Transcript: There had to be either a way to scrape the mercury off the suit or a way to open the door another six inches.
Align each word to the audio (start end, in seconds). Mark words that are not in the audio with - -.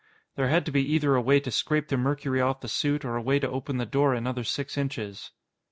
There 0.35 0.47
had 0.47 0.65
to 0.65 0.71
be 0.71 0.81
either 0.95 1.13
a 1.13 1.21
way 1.21 1.39
to 1.41 1.51
scrape 1.51 1.89
the 1.89 1.95
mercury 1.95 2.41
off 2.41 2.61
the 2.61 2.67
suit 2.67 3.05
or 3.05 3.17
a 3.17 3.21
way 3.21 3.37
to 3.37 3.47
open 3.47 3.77
the 3.77 3.85
door 3.85 4.15
another 4.15 4.43
six 4.43 4.75
inches. 4.75 5.29